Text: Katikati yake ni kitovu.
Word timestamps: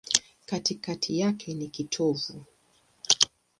Katikati 0.45 1.19
yake 1.19 1.53
ni 1.53 1.67
kitovu. 1.67 2.45